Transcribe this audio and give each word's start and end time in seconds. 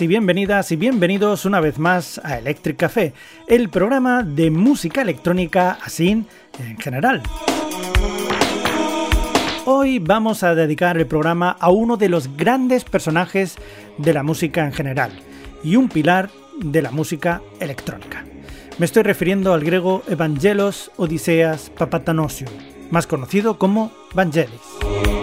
Y 0.00 0.06
bienvenidas 0.08 0.72
y 0.72 0.76
bienvenidos 0.76 1.44
una 1.44 1.60
vez 1.60 1.78
más 1.78 2.20
a 2.24 2.38
Electric 2.38 2.76
Café, 2.76 3.12
el 3.46 3.68
programa 3.68 4.24
de 4.24 4.50
música 4.50 5.02
electrónica 5.02 5.78
así 5.82 6.24
en 6.58 6.78
general. 6.78 7.22
Hoy 9.66 10.00
vamos 10.00 10.42
a 10.42 10.54
dedicar 10.54 10.96
el 10.98 11.06
programa 11.06 11.56
a 11.60 11.70
uno 11.70 11.96
de 11.96 12.08
los 12.08 12.36
grandes 12.36 12.82
personajes 12.82 13.56
de 13.98 14.12
la 14.12 14.24
música 14.24 14.64
en 14.64 14.72
general 14.72 15.12
y 15.62 15.76
un 15.76 15.88
pilar 15.88 16.28
de 16.58 16.82
la 16.82 16.90
música 16.90 17.40
electrónica. 17.60 18.24
Me 18.78 18.86
estoy 18.86 19.04
refiriendo 19.04 19.54
al 19.54 19.62
griego 19.62 20.02
Evangelos 20.08 20.90
Odiseas 20.96 21.70
Papatanosiou, 21.70 22.50
más 22.90 23.06
conocido 23.06 23.58
como 23.58 23.92
Vangelis. 24.12 25.13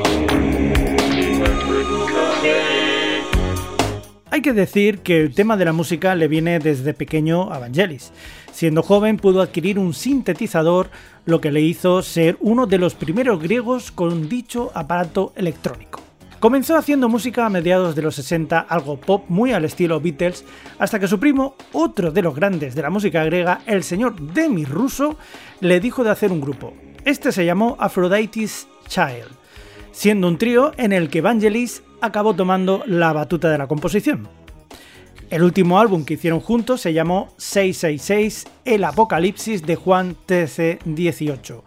Hay 4.33 4.41
que 4.41 4.53
decir 4.53 4.99
que 4.99 5.19
el 5.19 5.35
tema 5.35 5.57
de 5.57 5.65
la 5.65 5.73
música 5.73 6.15
le 6.15 6.29
viene 6.29 6.59
desde 6.59 6.93
pequeño 6.93 7.51
a 7.51 7.59
Vangelis. 7.59 8.13
Siendo 8.53 8.81
joven 8.81 9.17
pudo 9.17 9.41
adquirir 9.41 9.77
un 9.77 9.93
sintetizador, 9.93 10.89
lo 11.25 11.41
que 11.41 11.51
le 11.51 11.59
hizo 11.59 12.01
ser 12.01 12.37
uno 12.39 12.65
de 12.65 12.77
los 12.77 12.95
primeros 12.95 13.41
griegos 13.41 13.91
con 13.91 14.29
dicho 14.29 14.71
aparato 14.73 15.33
electrónico. 15.35 15.99
Comenzó 16.39 16.77
haciendo 16.77 17.09
música 17.09 17.45
a 17.45 17.49
mediados 17.49 17.93
de 17.93 18.03
los 18.03 18.15
60, 18.15 18.57
algo 18.61 19.01
pop 19.01 19.25
muy 19.27 19.51
al 19.51 19.65
estilo 19.65 19.99
Beatles, 19.99 20.45
hasta 20.79 20.97
que 20.97 21.09
su 21.09 21.19
primo, 21.19 21.55
otro 21.73 22.09
de 22.09 22.21
los 22.21 22.33
grandes 22.33 22.73
de 22.73 22.83
la 22.83 22.89
música 22.89 23.25
griega, 23.25 23.59
el 23.65 23.83
señor 23.83 24.15
Demi 24.17 24.63
Russo, 24.63 25.17
le 25.59 25.81
dijo 25.81 26.05
de 26.05 26.11
hacer 26.11 26.31
un 26.31 26.39
grupo. 26.39 26.73
Este 27.03 27.33
se 27.33 27.45
llamó 27.45 27.75
Aphrodite's 27.81 28.65
Child, 28.87 29.27
siendo 29.91 30.29
un 30.29 30.37
trío 30.37 30.71
en 30.77 30.93
el 30.93 31.09
que 31.09 31.19
Vangelis 31.19 31.83
acabó 32.01 32.33
tomando 32.35 32.83
la 32.85 33.13
batuta 33.13 33.49
de 33.49 33.57
la 33.57 33.67
composición. 33.67 34.27
El 35.29 35.43
último 35.43 35.79
álbum 35.79 36.03
que 36.03 36.15
hicieron 36.15 36.41
juntos 36.41 36.81
se 36.81 36.91
llamó 36.91 37.33
666 37.37 38.47
El 38.65 38.83
Apocalipsis 38.83 39.65
de 39.65 39.77
Juan 39.77 40.17
TC18, 40.27 41.61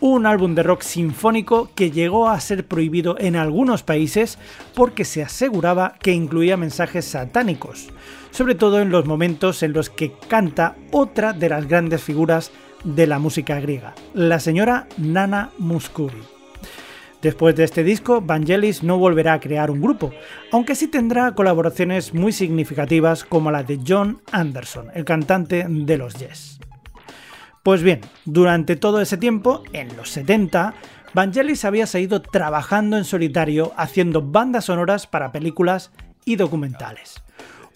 un 0.00 0.24
álbum 0.26 0.54
de 0.54 0.62
rock 0.62 0.82
sinfónico 0.82 1.70
que 1.74 1.90
llegó 1.90 2.28
a 2.28 2.38
ser 2.38 2.66
prohibido 2.66 3.16
en 3.18 3.34
algunos 3.34 3.82
países 3.82 4.38
porque 4.74 5.04
se 5.04 5.22
aseguraba 5.22 5.94
que 6.00 6.12
incluía 6.12 6.56
mensajes 6.56 7.04
satánicos, 7.04 7.88
sobre 8.30 8.54
todo 8.54 8.80
en 8.80 8.90
los 8.90 9.06
momentos 9.06 9.64
en 9.64 9.72
los 9.72 9.90
que 9.90 10.12
canta 10.28 10.76
otra 10.92 11.32
de 11.32 11.48
las 11.48 11.66
grandes 11.66 12.02
figuras 12.02 12.52
de 12.84 13.08
la 13.08 13.18
música 13.18 13.58
griega, 13.58 13.94
la 14.14 14.38
señora 14.38 14.86
Nana 14.96 15.50
Muscuri. 15.58 16.41
Después 17.22 17.54
de 17.54 17.62
este 17.62 17.84
disco, 17.84 18.20
Vangelis 18.20 18.82
no 18.82 18.98
volverá 18.98 19.34
a 19.34 19.40
crear 19.40 19.70
un 19.70 19.80
grupo, 19.80 20.12
aunque 20.50 20.74
sí 20.74 20.88
tendrá 20.88 21.36
colaboraciones 21.36 22.12
muy 22.12 22.32
significativas 22.32 23.22
como 23.22 23.52
la 23.52 23.62
de 23.62 23.78
John 23.86 24.20
Anderson, 24.32 24.88
el 24.92 25.04
cantante 25.04 25.64
de 25.68 25.98
los 25.98 26.14
Yes. 26.14 26.58
Pues 27.62 27.84
bien, 27.84 28.00
durante 28.24 28.74
todo 28.74 29.00
ese 29.00 29.18
tiempo, 29.18 29.62
en 29.72 29.96
los 29.96 30.10
70, 30.10 30.74
Vangelis 31.14 31.64
había 31.64 31.86
seguido 31.86 32.22
trabajando 32.22 32.96
en 32.96 33.04
solitario 33.04 33.72
haciendo 33.76 34.20
bandas 34.20 34.64
sonoras 34.64 35.06
para 35.06 35.30
películas 35.30 35.92
y 36.24 36.34
documentales. 36.34 37.22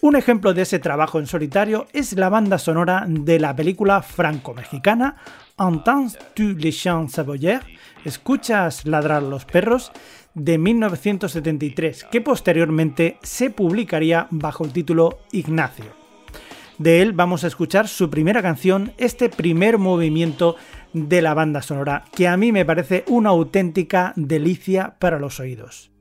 Un 0.01 0.17
ejemplo 0.17 0.53
de 0.53 0.63
ese 0.63 0.79
trabajo 0.79 1.19
en 1.19 1.25
solitario 1.25 1.87
es 1.93 2.13
la 2.13 2.27
banda 2.27 2.57
sonora 2.59 3.05
de 3.07 3.39
la 3.39 3.55
película 3.55 4.01
franco-mexicana 4.01 5.15
Entends-tu 5.59 6.53
les 6.53 6.71
chants 6.71 7.13
savoyers? 7.13 7.65
Escuchas 8.07 8.85
ladrar 8.85 9.21
los 9.21 9.43
perros 9.43 9.91
de 10.33 10.57
1973, 10.57 12.05
que 12.05 12.21
posteriormente 12.21 13.17
se 13.21 13.49
publicaría 13.49 14.27
bajo 14.29 14.63
el 14.63 14.71
título 14.71 15.19
Ignacio. 15.33 15.87
De 16.77 17.01
él 17.01 17.11
vamos 17.11 17.43
a 17.43 17.47
escuchar 17.47 17.89
su 17.89 18.09
primera 18.09 18.41
canción, 18.41 18.93
este 18.97 19.27
primer 19.27 19.77
movimiento 19.77 20.55
de 20.93 21.21
la 21.21 21.33
banda 21.33 21.61
sonora, 21.61 22.05
que 22.15 22.29
a 22.29 22.37
mí 22.37 22.53
me 22.53 22.63
parece 22.63 23.03
una 23.07 23.31
auténtica 23.31 24.13
delicia 24.15 24.95
para 24.99 25.19
los 25.19 25.41
oídos. 25.41 25.91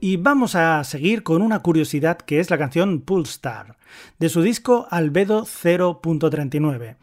Y 0.00 0.16
vamos 0.16 0.54
a 0.54 0.84
seguir 0.84 1.24
con 1.24 1.42
una 1.42 1.58
curiosidad 1.58 2.18
que 2.18 2.38
es 2.38 2.50
la 2.50 2.58
canción 2.58 3.04
Star 3.24 3.76
de 4.18 4.28
su 4.28 4.42
disco 4.42 4.86
Albedo 4.90 5.44
0.39 5.44 6.96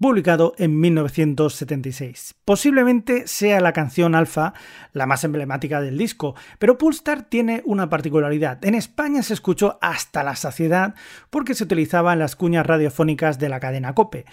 publicado 0.00 0.54
en 0.58 0.80
1976. 0.80 2.34
Posiblemente 2.44 3.26
sea 3.26 3.60
la 3.60 3.72
canción 3.72 4.14
alfa 4.14 4.52
la 4.92 5.06
más 5.06 5.24
emblemática 5.24 5.80
del 5.80 5.96
disco, 5.96 6.34
pero 6.58 6.76
Pulstar 6.76 7.22
tiene 7.22 7.62
una 7.64 7.88
particularidad. 7.88 8.62
En 8.64 8.74
España 8.74 9.22
se 9.22 9.34
escuchó 9.34 9.78
hasta 9.80 10.22
la 10.22 10.36
saciedad 10.36 10.94
porque 11.30 11.54
se 11.54 11.64
utilizaba 11.64 12.12
en 12.12 12.18
las 12.18 12.36
cuñas 12.36 12.66
radiofónicas 12.66 13.38
de 13.38 13.48
la 13.48 13.60
cadena 13.60 13.94
Cope. 13.94 14.26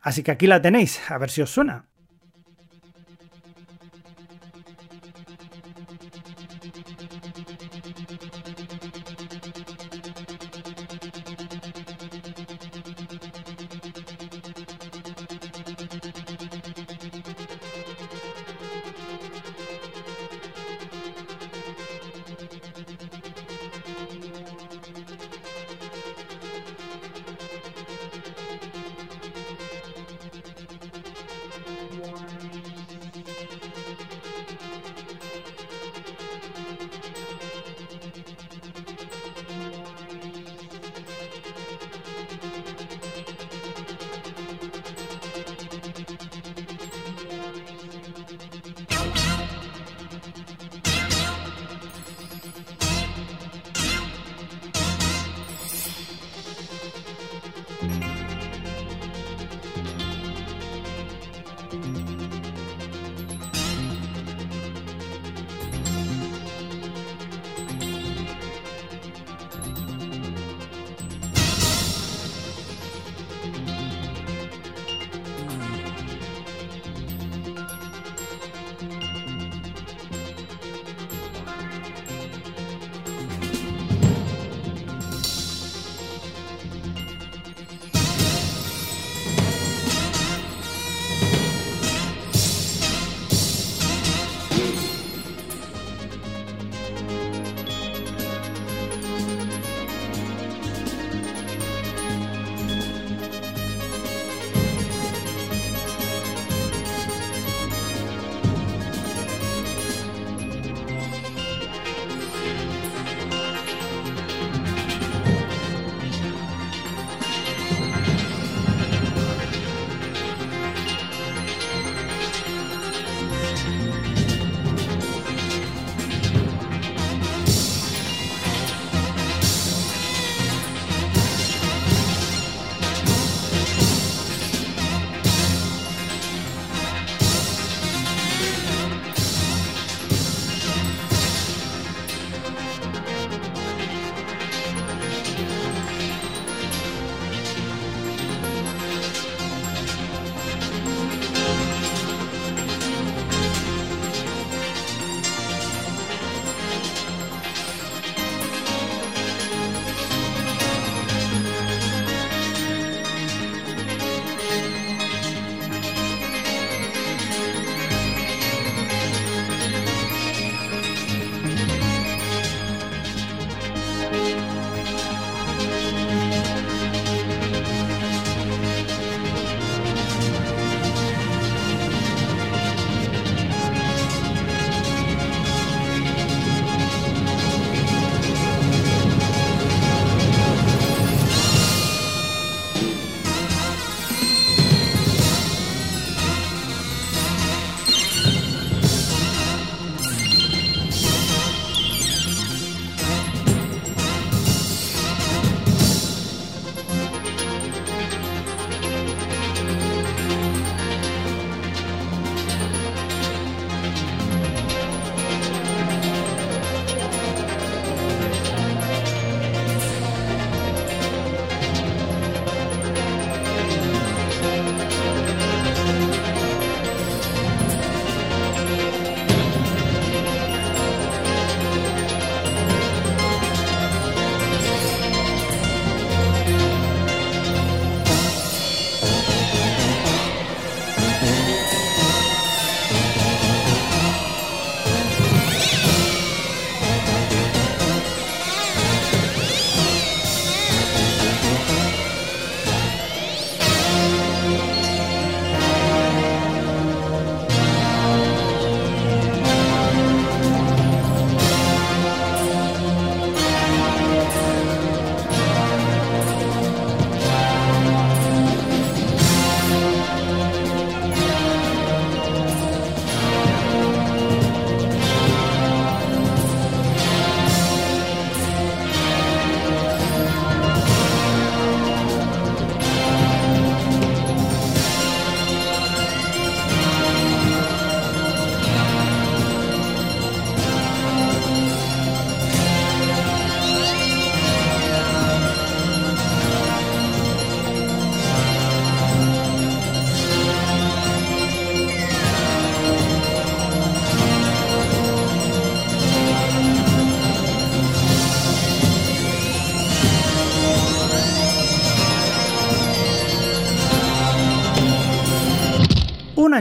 Así 0.00 0.22
que 0.22 0.32
aquí 0.32 0.46
la 0.46 0.60
tenéis, 0.60 1.00
a 1.10 1.16
ver 1.16 1.30
si 1.30 1.40
os 1.40 1.50
suena. 1.50 1.86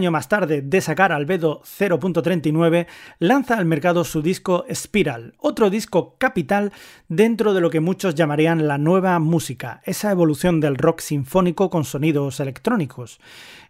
Año 0.04 0.12
más 0.12 0.28
tarde 0.28 0.62
de 0.62 0.82
sacar 0.82 1.14
Albedo 1.14 1.62
0.39, 1.62 2.88
lanza 3.20 3.58
al 3.58 3.64
mercado 3.64 4.04
su 4.04 4.22
disco 4.22 4.66
Spiral, 4.70 5.34
otro 5.38 5.70
disco 5.70 6.18
capital 6.18 6.74
dentro 7.08 7.54
de 7.54 7.62
lo 7.62 7.70
que 7.70 7.80
muchos 7.80 8.14
llamarían 8.14 8.68
la 8.68 8.78
nueva 8.78 9.18
música, 9.20 9.82
esa 9.86 10.12
evolución 10.12 10.60
del 10.60 10.76
rock 10.76 11.00
sinfónico 11.00 11.70
con 11.70 11.86
sonidos 11.86 12.42
electrónicos. 12.42 13.22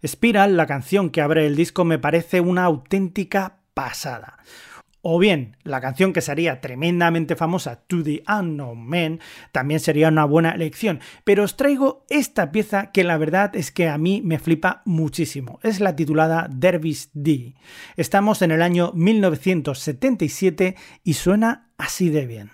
Spiral, 0.03 0.57
la 0.57 0.65
canción 0.65 1.11
que 1.11 1.21
abre 1.21 1.45
el 1.45 1.55
disco, 1.55 1.85
me 1.85 1.99
parece 1.99 2.41
una 2.41 2.63
auténtica 2.63 3.57
pasada. 3.75 4.39
O 5.05 5.19
bien, 5.19 5.57
la 5.63 5.81
canción 5.81 6.13
que 6.13 6.21
sería 6.21 6.61
tremendamente 6.61 7.35
famosa, 7.35 7.83
To 7.87 8.03
the 8.03 8.23
Unknown 8.25 8.87
Man, 8.87 9.19
también 9.51 9.81
sería 9.81 10.07
una 10.07 10.23
buena 10.23 10.51
elección. 10.51 11.01
Pero 11.25 11.43
os 11.43 11.57
traigo 11.57 12.05
esta 12.09 12.53
pieza 12.53 12.91
que 12.93 13.03
la 13.03 13.17
verdad 13.17 13.53
es 13.53 13.73
que 13.73 13.89
a 13.89 13.97
mí 13.97 14.21
me 14.23 14.39
flipa 14.39 14.81
muchísimo. 14.85 15.59
Es 15.61 15.81
la 15.81 15.97
titulada 15.97 16.47
Dervish 16.49 17.09
D. 17.11 17.53
Estamos 17.97 18.41
en 18.41 18.51
el 18.51 18.61
año 18.61 18.93
1977 18.93 20.77
y 21.03 21.13
suena 21.15 21.73
así 21.77 22.09
de 22.09 22.25
bien. 22.25 22.51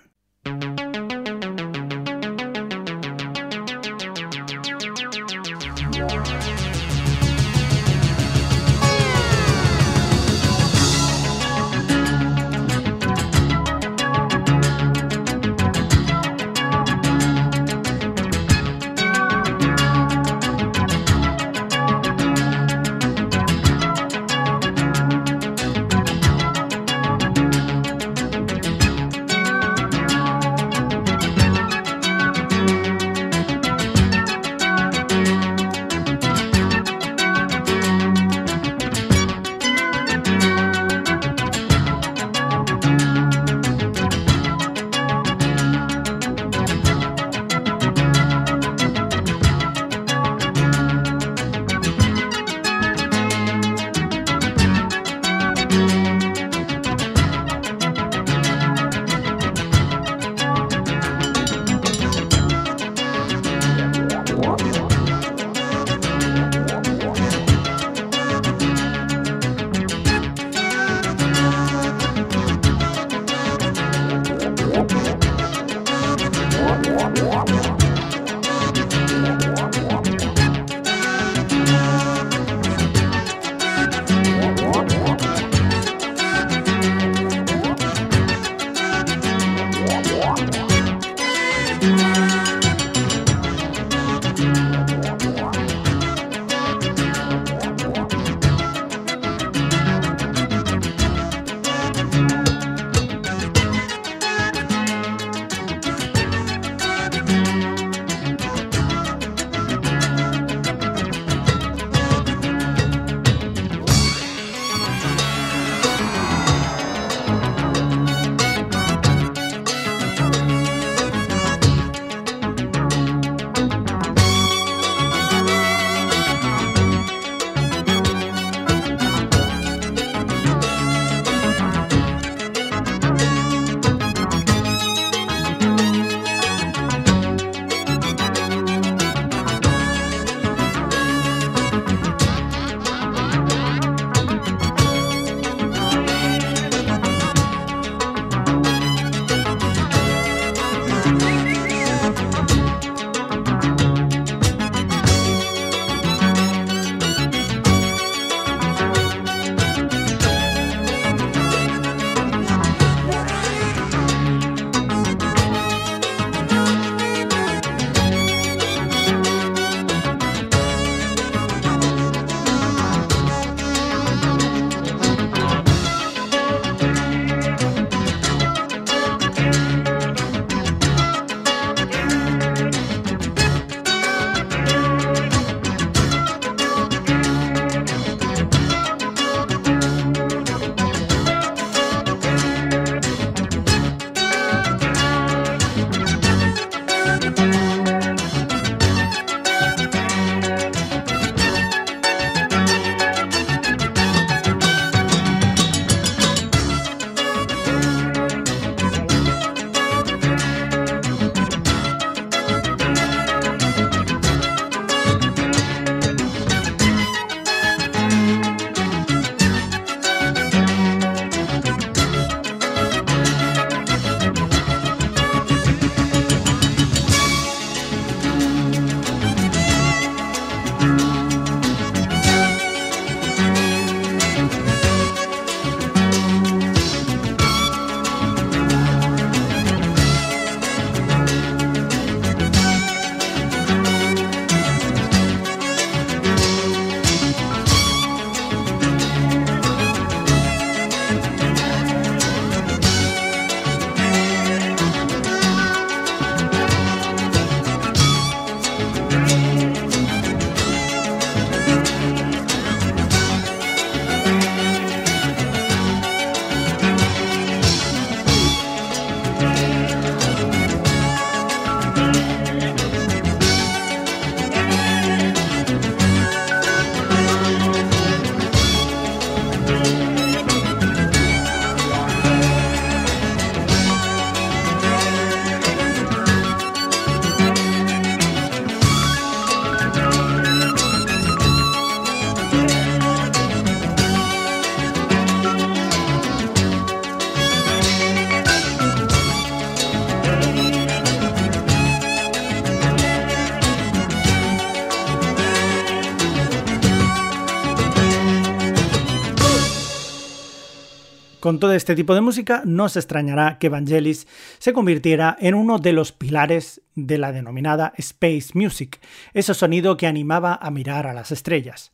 Con 311.40 311.62
todo 311.62 311.72
este 311.72 311.96
tipo 311.96 312.16
de 312.16 312.20
música 312.20 312.64
no 312.66 312.90
se 312.90 313.00
extrañará 313.00 313.60
que 313.60 313.70
Vangelis 313.70 314.28
se 314.58 314.74
convirtiera 314.74 315.38
en 315.40 315.56
uno 315.56 315.80
de 315.80 315.94
los 315.94 316.12
pilares 316.12 316.82
de 316.96 317.18
la 317.18 317.32
denominada 317.32 317.94
Space 317.96 318.50
Music, 318.56 319.00
ese 319.34 319.54
sonido 319.54 319.96
que 319.96 320.06
animaba 320.06 320.60
a 320.62 320.70
mirar 320.70 321.08
a 321.08 321.14
las 321.14 321.32
estrellas. 321.32 321.94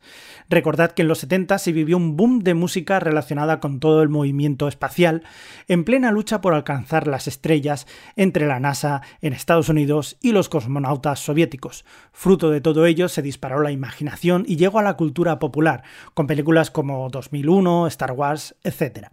Recordad 0.50 0.90
que 0.90 1.02
en 1.02 1.08
los 1.08 1.18
70 1.18 1.58
se 1.58 1.70
vivió 1.70 1.96
un 1.96 2.16
boom 2.16 2.40
de 2.40 2.54
música 2.54 2.98
relacionada 2.98 3.60
con 3.60 3.78
todo 3.78 4.02
el 4.02 4.08
movimiento 4.08 4.66
espacial, 4.66 5.22
en 5.68 5.84
plena 5.84 6.10
lucha 6.10 6.40
por 6.40 6.52
alcanzar 6.52 7.06
las 7.06 7.28
estrellas 7.28 7.86
entre 8.16 8.48
la 8.48 8.58
NASA 8.58 9.02
en 9.20 9.32
Estados 9.32 9.68
Unidos 9.68 10.16
y 10.20 10.32
los 10.32 10.48
cosmonautas 10.48 11.20
soviéticos. 11.20 11.84
Fruto 12.10 12.50
de 12.50 12.60
todo 12.60 12.84
ello 12.84 13.08
se 13.08 13.22
disparó 13.22 13.60
la 13.62 13.70
imaginación 13.70 14.44
y 14.44 14.56
llegó 14.56 14.80
a 14.80 14.82
la 14.82 14.96
cultura 14.96 15.38
popular, 15.38 15.84
con 16.14 16.26
películas 16.26 16.72
como 16.72 17.08
2001, 17.10 17.86
Star 17.86 18.10
Wars, 18.10 18.56
etc. 18.64 19.06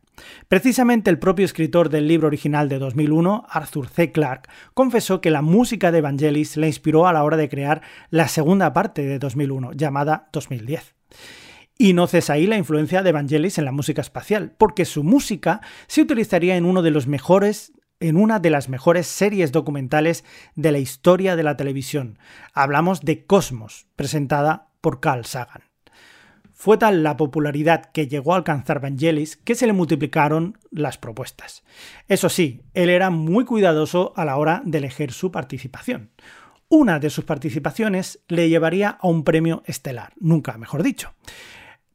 Precisamente 0.47 1.09
el 1.09 1.19
propio 1.19 1.45
escritor 1.45 1.89
del 1.89 2.07
libro 2.07 2.27
original 2.27 2.69
de 2.69 2.79
2001, 2.79 3.45
Arthur 3.49 3.87
C. 3.87 4.11
Clarke, 4.11 4.49
confesó 4.73 5.21
que 5.21 5.31
la 5.31 5.41
música 5.41 5.91
de 5.91 5.99
Evangelis 5.99 6.57
le 6.57 6.67
inspiró 6.67 7.07
a 7.07 7.13
la 7.13 7.23
hora 7.23 7.37
de 7.37 7.49
crear 7.49 7.81
la 8.09 8.27
segunda 8.27 8.73
parte 8.73 9.03
de 9.03 9.19
2001, 9.19 9.73
llamada 9.73 10.29
2010. 10.33 10.95
Y 11.77 11.93
no 11.93 12.07
cesa 12.07 12.33
ahí 12.33 12.45
la 12.45 12.57
influencia 12.57 13.01
de 13.01 13.09
Evangelis 13.09 13.57
en 13.57 13.65
la 13.65 13.71
música 13.71 14.01
espacial, 14.01 14.53
porque 14.57 14.85
su 14.85 15.03
música 15.03 15.61
se 15.87 16.01
utilizaría 16.01 16.55
en 16.55 16.65
en 17.99 18.17
una 18.17 18.39
de 18.39 18.49
las 18.49 18.69
mejores 18.69 19.07
series 19.07 19.51
documentales 19.51 20.23
de 20.55 20.71
la 20.71 20.79
historia 20.79 21.35
de 21.35 21.43
la 21.43 21.57
televisión. 21.57 22.19
Hablamos 22.53 23.01
de 23.01 23.25
Cosmos, 23.25 23.87
presentada 23.95 24.71
por 24.81 24.99
Carl 24.99 25.25
Sagan. 25.25 25.72
Fue 26.63 26.77
tal 26.77 27.03
la 27.03 27.17
popularidad 27.17 27.91
que 27.91 28.07
llegó 28.07 28.33
a 28.33 28.37
alcanzar 28.37 28.79
Vangelis 28.79 29.35
que 29.35 29.53
se 29.53 29.67
le 29.67 29.73
multiplicaron 29.73 30.57
las 30.71 30.97
propuestas. 30.97 31.61
Eso 32.07 32.29
sí, 32.29 32.61
él 32.73 32.89
era 32.89 33.09
muy 33.09 33.43
cuidadoso 33.43 34.13
a 34.15 34.23
la 34.23 34.37
hora 34.37 34.61
de 34.63 34.77
elegir 34.77 35.11
su 35.11 35.29
participación. 35.29 36.11
Una 36.69 36.99
de 36.99 37.09
sus 37.09 37.25
participaciones 37.25 38.21
le 38.29 38.47
llevaría 38.47 38.91
a 38.91 39.09
un 39.09 39.25
premio 39.25 39.61
estelar, 39.65 40.13
nunca 40.21 40.57
mejor 40.57 40.83
dicho. 40.83 41.11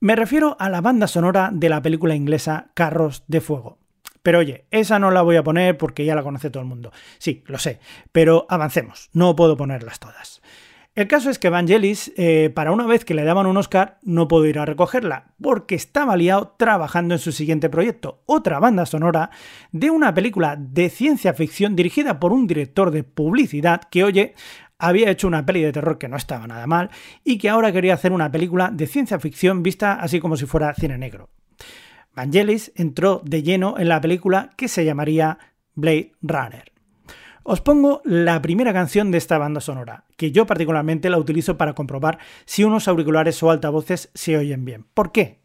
Me 0.01 0.15
refiero 0.15 0.55
a 0.61 0.69
la 0.69 0.83
banda 0.83 1.07
sonora 1.07 1.49
de 1.51 1.71
la 1.71 1.81
película 1.81 2.15
inglesa 2.15 2.67
Carros 2.75 3.25
de 3.27 3.41
Fuego. 3.41 3.79
Pero 4.23 4.41
oye, 4.41 4.67
esa 4.71 4.99
no 4.99 5.11
la 5.11 5.23
voy 5.23 5.37
a 5.37 5.45
poner 5.45 5.79
porque 5.79 6.05
ya 6.05 6.15
la 6.15 6.23
conoce 6.23 6.51
todo 6.51 6.63
el 6.63 6.69
mundo. 6.69 6.93
Sí, 7.17 7.43
lo 7.47 7.59
sé, 7.59 7.81
pero 8.13 8.45
avancemos, 8.51 9.09
no 9.15 9.35
puedo 9.35 9.57
ponerlas 9.57 9.99
todas. 9.99 10.43
El 10.99 11.07
caso 11.07 11.31
es 11.31 11.39
que 11.39 11.49
Vangelis, 11.49 12.13
eh, 12.17 12.51
para 12.53 12.73
una 12.73 12.85
vez 12.85 13.05
que 13.05 13.15
le 13.15 13.23
daban 13.23 13.47
un 13.47 13.57
Oscar, 13.57 14.01
no 14.03 14.27
pudo 14.27 14.47
ir 14.47 14.59
a 14.59 14.65
recogerla, 14.65 15.27
porque 15.41 15.77
estaba 15.77 16.17
liado 16.17 16.57
trabajando 16.59 17.15
en 17.15 17.21
su 17.21 17.31
siguiente 17.31 17.71
proyecto, 17.71 18.25
otra 18.27 18.59
banda 18.59 18.85
sonora 18.85 19.31
de 19.71 19.93
una 19.93 20.13
película 20.13 20.57
de 20.59 20.91
ciencia 20.91 21.35
ficción 21.35 21.77
dirigida 21.77 22.19
por 22.19 22.33
un 22.33 22.49
director 22.49 22.91
de 22.91 23.05
publicidad 23.05 23.83
que, 23.89 24.03
oye, 24.03 24.35
había 24.77 25.09
hecho 25.09 25.29
una 25.29 25.47
peli 25.47 25.63
de 25.63 25.71
terror 25.71 25.99
que 25.99 26.09
no 26.09 26.17
estaba 26.17 26.49
nada 26.49 26.67
mal 26.67 26.91
y 27.23 27.39
que 27.39 27.49
ahora 27.49 27.71
quería 27.71 27.95
hacer 27.95 28.11
una 28.11 28.33
película 28.33 28.73
de 28.73 28.89
ciencia 28.89 29.21
ficción 29.21 29.63
vista 29.63 30.01
así 30.01 30.19
como 30.19 30.37
si 30.37 30.47
fuera 30.47 30.75
cine 30.75 30.99
negro. 30.99 31.29
Vangelis 32.17 32.73
entró 32.75 33.23
de 33.25 33.45
lleno 33.45 33.79
en 33.79 33.89
la 33.89 34.01
película 34.01 34.51
que 34.57 34.67
se 34.67 34.85
llamaría 34.85 35.39
Blade 35.77 36.11
Runner. 36.23 36.73
Os 37.51 37.63
pongo 37.63 38.03
la 38.05 38.43
primera 38.43 38.75
canción 38.75 39.11
de 39.11 39.17
esta 39.17 39.39
banda 39.39 39.63
sonora, 39.63 40.05
que 40.19 40.33
yo 40.33 40.45
particularmente 40.45 41.09
la 41.09 41.17
utilizo 41.17 41.57
para 41.57 41.73
comprobar 41.73 42.19
si 42.45 42.63
unos 42.63 42.89
auriculares 42.89 43.43
o 43.43 43.51
altavoces 43.51 44.11
se 44.13 44.37
oyen 44.37 44.67
bien. 44.67 44.85
¿Por 44.93 45.13
qué? 45.13 45.39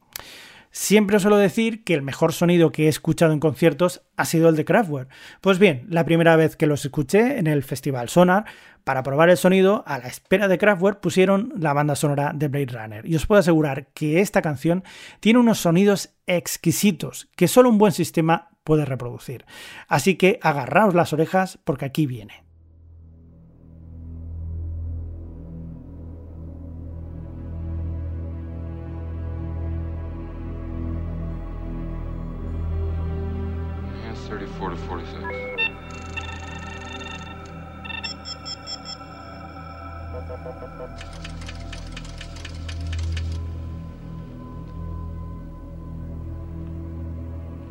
Siempre 0.69 1.15
os 1.15 1.21
suelo 1.21 1.37
decir 1.37 1.85
que 1.85 1.93
el 1.93 2.01
mejor 2.01 2.33
sonido 2.33 2.73
que 2.73 2.87
he 2.87 2.87
escuchado 2.89 3.31
en 3.31 3.39
conciertos 3.39 4.01
ha 4.17 4.25
sido 4.25 4.49
el 4.49 4.57
de 4.57 4.65
Kraftwerk. 4.65 5.07
Pues 5.39 5.59
bien, 5.59 5.85
la 5.87 6.03
primera 6.03 6.35
vez 6.35 6.57
que 6.57 6.67
los 6.67 6.83
escuché 6.83 7.39
en 7.39 7.47
el 7.47 7.63
Festival 7.63 8.09
Sonar, 8.09 8.43
para 8.83 9.01
probar 9.01 9.29
el 9.29 9.37
sonido, 9.37 9.85
a 9.87 9.97
la 9.97 10.07
espera 10.07 10.49
de 10.49 10.57
Kraftwerk 10.57 10.99
pusieron 10.99 11.53
la 11.57 11.71
banda 11.71 11.95
sonora 11.95 12.33
de 12.35 12.49
Blade 12.49 12.73
Runner. 12.73 13.05
Y 13.09 13.15
os 13.15 13.25
puedo 13.25 13.39
asegurar 13.39 13.87
que 13.93 14.19
esta 14.19 14.41
canción 14.41 14.83
tiene 15.21 15.39
unos 15.39 15.59
sonidos 15.59 16.09
exquisitos 16.27 17.29
que 17.37 17.47
solo 17.47 17.69
un 17.69 17.77
buen 17.77 17.93
sistema 17.93 18.49
puede 18.63 18.85
reproducir. 18.85 19.45
Así 19.87 20.15
que 20.15 20.39
agarraos 20.41 20.93
las 20.93 21.13
orejas 21.13 21.59
porque 21.63 21.85
aquí 21.85 22.05
viene. 22.05 22.43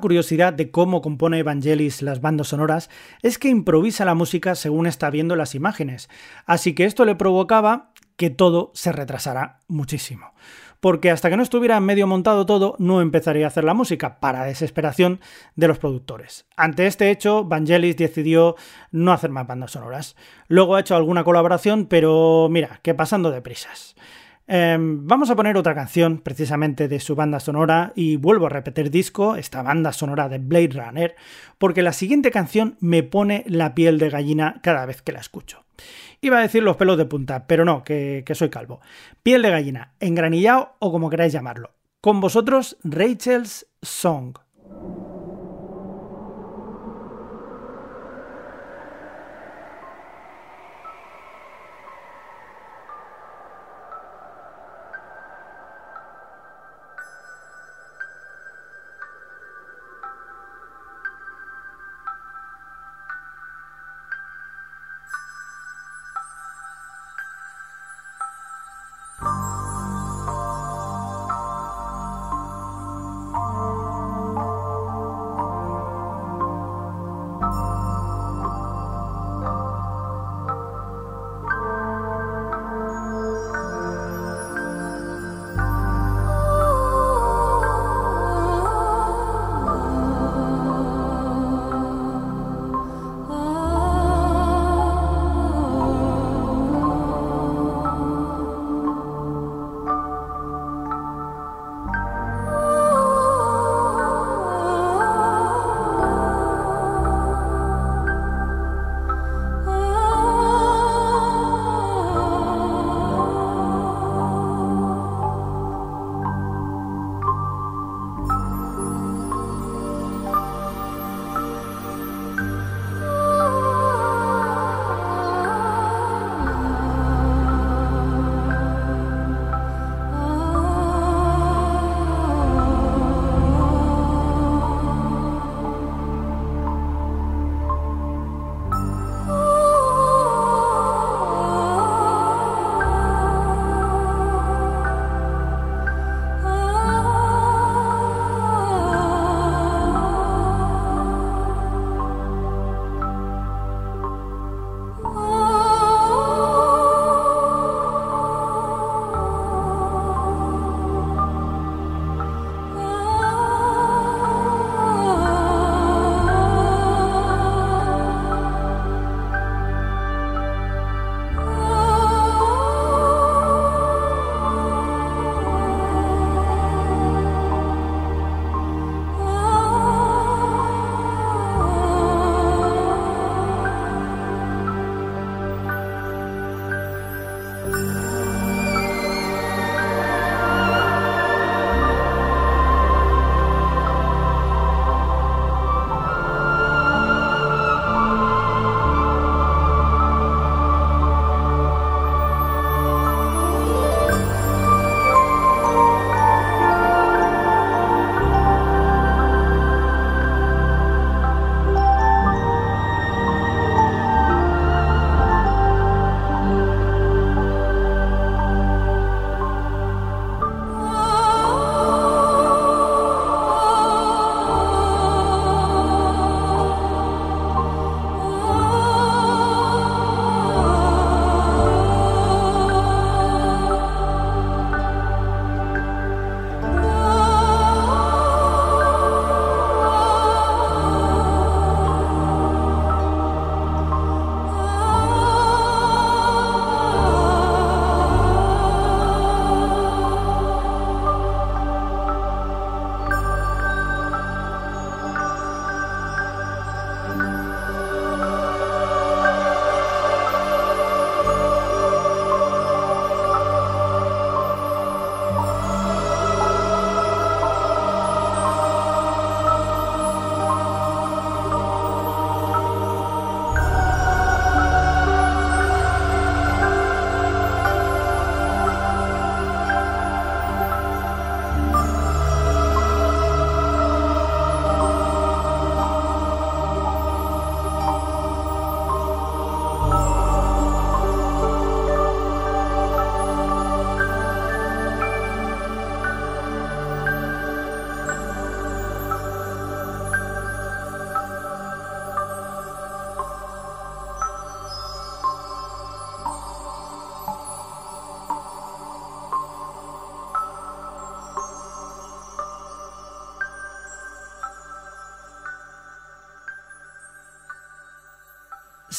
Curiosidad 0.02 0.52
de 0.52 0.72
cómo 0.72 1.02
compone 1.02 1.40
Evangelis 1.40 2.02
las 2.02 2.20
bandas 2.20 2.50
sonoras 2.50 2.90
es 3.22 3.38
que 3.38 3.48
improvisa 3.48 4.04
la 4.04 4.16
música 4.16 4.56
según 4.56 4.88
está 4.88 5.10
viendo 5.10 5.36
las 5.36 5.56
imágenes, 5.56 6.10
así 6.46 6.74
que 6.74 6.86
esto 6.86 7.06
le 7.06 7.16
provocaba 7.16 7.92
que 8.18 8.30
todo 8.30 8.72
se 8.74 8.92
retrasara 8.92 9.60
muchísimo. 9.68 10.34
Porque 10.80 11.12
hasta 11.12 11.30
que 11.30 11.38
no 11.38 11.44
estuviera 11.44 11.80
medio 11.80 12.08
montado 12.08 12.46
todo, 12.48 12.76
no 12.80 13.02
empezaría 13.02 13.46
a 13.46 13.48
hacer 13.50 13.64
la 13.64 13.76
música, 13.76 14.20
para 14.20 14.46
desesperación 14.46 15.22
de 15.56 15.68
los 15.68 15.78
productores. 15.78 16.46
Ante 16.58 16.88
este 16.88 17.12
hecho, 17.12 17.44
Vangelis 17.44 17.98
decidió 17.98 18.56
no 18.92 19.14
hacer 19.14 19.30
más 19.30 19.46
bandas 19.46 19.72
sonoras. 19.72 20.16
Luego 20.48 20.76
ha 20.76 20.80
hecho 20.80 20.96
alguna 20.96 21.24
colaboración, 21.24 21.86
pero 21.86 22.48
mira, 22.50 22.80
que 22.82 22.96
pasando 22.96 23.30
de 23.30 23.42
prisas. 23.42 23.96
Em, 24.48 25.06
vamos 25.06 25.30
a 25.30 25.36
poner 25.36 25.56
otra 25.56 25.76
canción 25.76 26.20
precisamente 26.20 26.88
de 26.88 27.00
su 27.00 27.16
banda 27.16 27.40
sonora 27.40 27.94
y 27.96 28.18
vuelvo 28.18 28.48
a 28.48 28.50
repetir 28.50 28.92
disco, 28.92 29.36
esta 29.36 29.62
banda 29.62 29.94
sonora 29.94 30.30
de 30.30 30.40
Blade 30.40 30.70
Runner, 30.74 31.16
porque 31.58 31.82
la 31.82 31.94
siguiente 31.94 32.32
canción 32.32 32.76
me 32.80 33.04
pone 33.04 33.44
la 33.48 33.74
piel 33.76 33.98
de 33.98 34.10
gallina 34.10 34.60
cada 34.62 34.86
vez 34.86 35.02
que 35.02 35.12
la 35.12 35.20
escucho. 35.20 35.64
Iba 36.22 36.40
a 36.40 36.42
decir 36.42 36.64
los 36.64 36.78
pelos 36.78 36.98
de 36.98 37.06
punta, 37.06 37.48
pero 37.48 37.66
no, 37.66 37.84
que, 37.84 38.24
que 38.26 38.36
soy 38.36 38.50
calvo. 38.50 38.82
Piel 39.24 39.42
de 39.42 39.52
gallina, 39.52 39.94
engranillado 40.00 40.76
o 40.80 40.92
como 40.92 41.10
queráis 41.10 41.34
llamarlo. 41.34 41.72
Con 42.02 42.20
vosotros, 42.20 42.78
Rachel's 42.84 43.68
Song. 43.82 44.36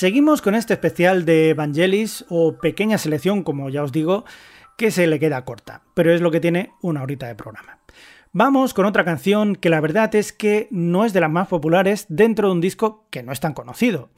Seguimos 0.03 0.43
con 0.43 0.57
este 0.57 0.73
especial 0.73 1.25
de 1.25 1.51
Evangelis 1.51 2.25
o 2.29 2.59
pequeña 2.59 2.99
selección, 2.99 3.45
como 3.45 3.71
ya 3.71 3.85
os 3.85 3.93
digo, 3.93 4.25
que 4.77 4.91
se 4.91 5.07
le 5.07 5.21
queda 5.21 5.45
corta, 5.45 5.85
pero 5.95 6.13
es 6.13 6.21
lo 6.21 6.33
que 6.33 6.41
tiene 6.41 6.73
una 6.83 7.05
horita 7.05 7.29
de 7.29 7.37
programa. 7.37 7.79
Vamos 8.33 8.75
con 8.75 8.85
otra 8.85 9.05
canción 9.05 9.55
que 9.55 9.71
la 9.71 9.81
verdad 9.81 10.13
es 10.17 10.33
que 10.33 10.67
no 10.73 11.05
es 11.05 11.13
de 11.13 11.21
las 11.21 11.31
más 11.31 11.47
populares 11.47 12.07
dentro 12.09 12.49
de 12.49 12.55
un 12.55 12.61
disco 12.61 13.07
que 13.11 13.23
no 13.23 13.31
es 13.31 13.39
tan 13.39 13.55
conocido. 13.55 14.11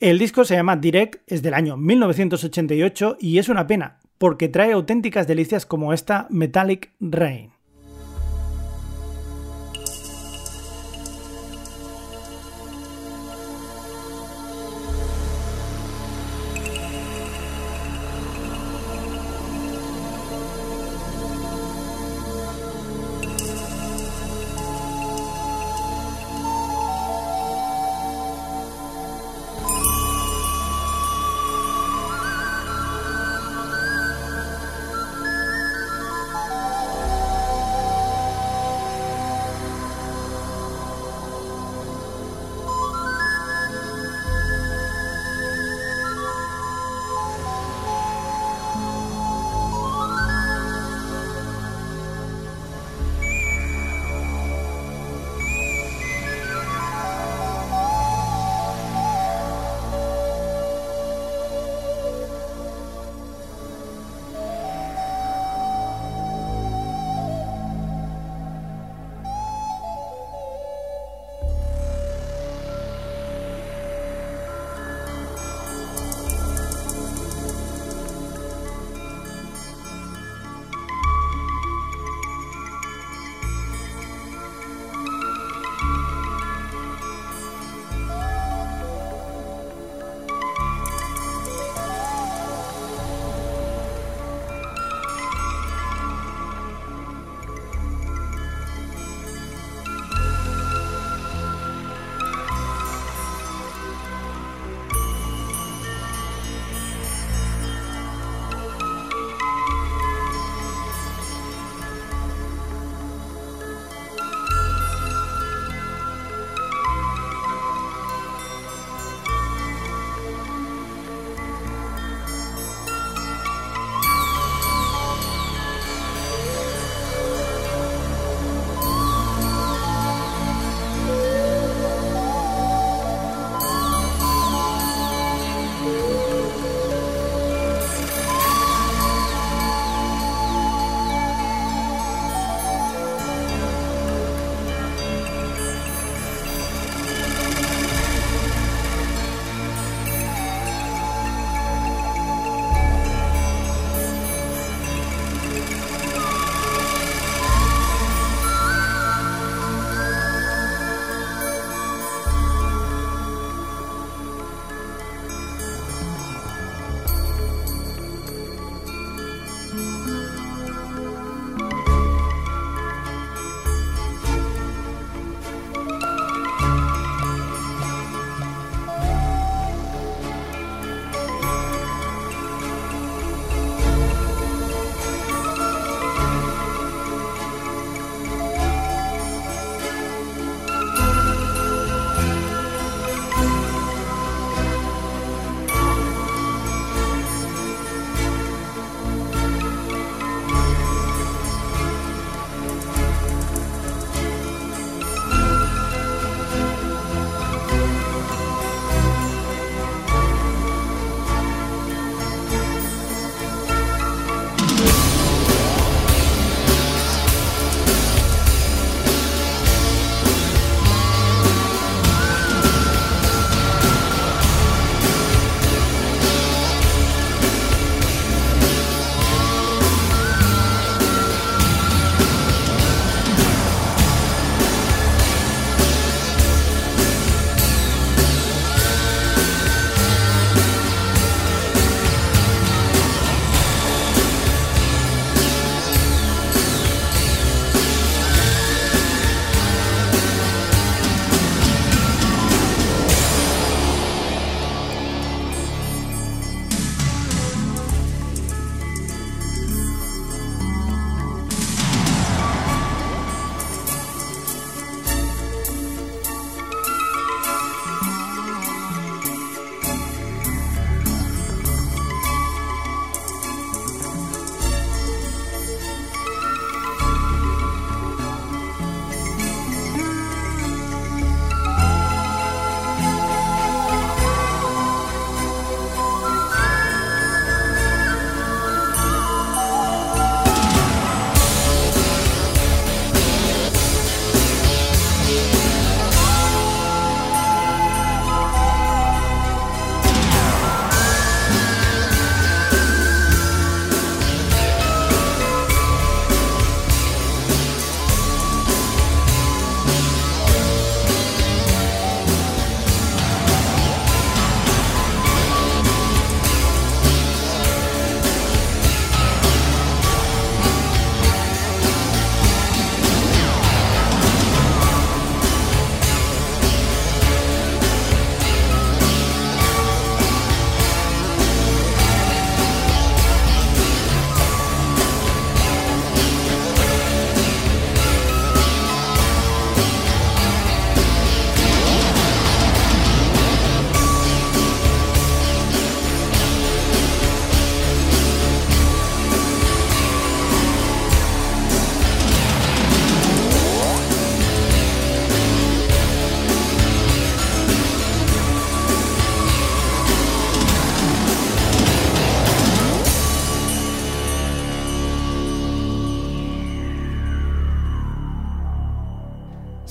El 0.00 0.18
disco 0.18 0.44
se 0.44 0.56
llama 0.56 0.74
Direct, 0.74 1.22
es 1.28 1.40
del 1.40 1.54
año 1.54 1.76
1988 1.76 3.18
y 3.20 3.38
es 3.38 3.48
una 3.48 3.68
pena, 3.68 4.00
porque 4.18 4.48
trae 4.48 4.72
auténticas 4.72 5.28
delicias 5.28 5.66
como 5.66 5.92
esta 5.92 6.26
Metallic 6.30 6.90
Rain. 6.98 7.51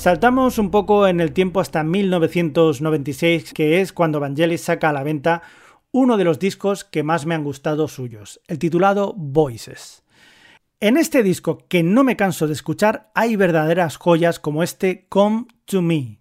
Saltamos 0.01 0.57
un 0.57 0.71
poco 0.71 1.05
en 1.05 1.21
el 1.21 1.31
tiempo 1.31 1.59
hasta 1.59 1.83
1996, 1.83 3.53
que 3.53 3.81
es 3.81 3.93
cuando 3.93 4.19
Vangelis 4.19 4.61
saca 4.61 4.89
a 4.89 4.93
la 4.93 5.03
venta 5.03 5.43
uno 5.91 6.17
de 6.17 6.23
los 6.23 6.39
discos 6.39 6.83
que 6.83 7.03
más 7.03 7.27
me 7.27 7.35
han 7.35 7.43
gustado 7.43 7.87
suyos, 7.87 8.41
el 8.47 8.57
titulado 8.57 9.13
Voices. 9.15 10.03
En 10.79 10.97
este 10.97 11.21
disco 11.21 11.59
que 11.67 11.83
no 11.83 12.03
me 12.03 12.15
canso 12.15 12.47
de 12.47 12.53
escuchar 12.53 13.11
hay 13.13 13.35
verdaderas 13.35 13.97
joyas 13.97 14.39
como 14.39 14.63
este 14.63 15.05
Come 15.07 15.45
to 15.65 15.83
Me. 15.83 16.20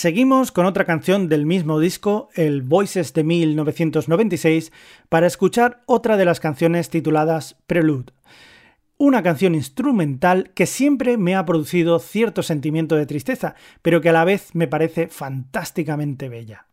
Seguimos 0.00 0.50
con 0.50 0.64
otra 0.64 0.86
canción 0.86 1.28
del 1.28 1.44
mismo 1.44 1.78
disco, 1.78 2.30
el 2.34 2.62
Voices 2.62 3.12
de 3.12 3.22
1996, 3.22 4.72
para 5.10 5.26
escuchar 5.26 5.82
otra 5.84 6.16
de 6.16 6.24
las 6.24 6.40
canciones 6.40 6.88
tituladas 6.88 7.58
Prelude. 7.66 8.14
Una 8.96 9.22
canción 9.22 9.54
instrumental 9.54 10.52
que 10.54 10.64
siempre 10.64 11.18
me 11.18 11.34
ha 11.34 11.44
producido 11.44 11.98
cierto 11.98 12.42
sentimiento 12.42 12.96
de 12.96 13.04
tristeza, 13.04 13.56
pero 13.82 14.00
que 14.00 14.08
a 14.08 14.14
la 14.14 14.24
vez 14.24 14.54
me 14.54 14.68
parece 14.68 15.08
fantásticamente 15.08 16.30
bella. 16.30 16.69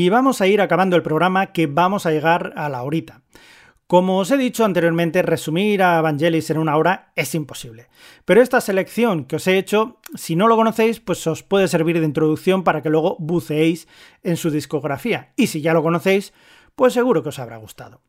Y 0.00 0.10
vamos 0.10 0.40
a 0.40 0.46
ir 0.46 0.60
acabando 0.60 0.94
el 0.94 1.02
programa 1.02 1.46
que 1.46 1.66
vamos 1.66 2.06
a 2.06 2.12
llegar 2.12 2.52
a 2.54 2.68
la 2.68 2.84
horita. 2.84 3.22
Como 3.88 4.18
os 4.18 4.30
he 4.30 4.36
dicho 4.36 4.64
anteriormente, 4.64 5.22
resumir 5.22 5.82
a 5.82 6.00
Vangelis 6.00 6.50
en 6.50 6.58
una 6.58 6.76
hora 6.76 7.10
es 7.16 7.34
imposible. 7.34 7.88
Pero 8.24 8.40
esta 8.40 8.60
selección 8.60 9.24
que 9.24 9.34
os 9.34 9.46
he 9.48 9.58
hecho, 9.58 9.98
si 10.14 10.36
no 10.36 10.46
lo 10.46 10.54
conocéis, 10.54 11.00
pues 11.00 11.26
os 11.26 11.42
puede 11.42 11.66
servir 11.66 11.98
de 11.98 12.06
introducción 12.06 12.62
para 12.62 12.80
que 12.80 12.90
luego 12.90 13.16
buceéis 13.18 13.88
en 14.22 14.36
su 14.36 14.52
discografía. 14.52 15.32
Y 15.34 15.48
si 15.48 15.62
ya 15.62 15.74
lo 15.74 15.82
conocéis, 15.82 16.32
pues 16.76 16.92
seguro 16.92 17.24
que 17.24 17.30
os 17.30 17.40
habrá 17.40 17.56
gustado. 17.56 18.00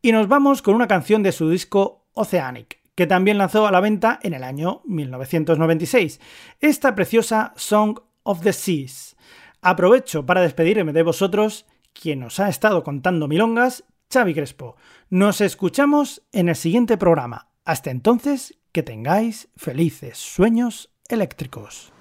Y 0.00 0.12
nos 0.12 0.28
vamos 0.28 0.62
con 0.62 0.76
una 0.76 0.88
canción 0.88 1.22
de 1.22 1.32
su 1.32 1.50
disco 1.50 2.06
Oceanic, 2.14 2.80
que 2.94 3.06
también 3.06 3.36
lanzó 3.36 3.66
a 3.66 3.70
la 3.70 3.80
venta 3.80 4.18
en 4.22 4.32
el 4.32 4.44
año 4.44 4.80
1996. 4.86 6.20
Esta 6.58 6.94
preciosa 6.94 7.52
Song 7.54 7.98
of 8.22 8.40
the 8.40 8.54
Seas. 8.54 9.17
Aprovecho 9.60 10.24
para 10.24 10.42
despedirme 10.42 10.92
de 10.92 11.02
vosotros, 11.02 11.66
quien 11.92 12.22
os 12.22 12.38
ha 12.40 12.48
estado 12.48 12.84
contando 12.84 13.28
milongas, 13.28 13.84
Xavi 14.12 14.34
Crespo. 14.34 14.76
Nos 15.10 15.40
escuchamos 15.40 16.22
en 16.32 16.48
el 16.48 16.56
siguiente 16.56 16.96
programa. 16.96 17.48
Hasta 17.64 17.90
entonces, 17.90 18.58
que 18.72 18.82
tengáis 18.82 19.48
felices 19.56 20.18
sueños 20.18 20.90
eléctricos. 21.08 21.92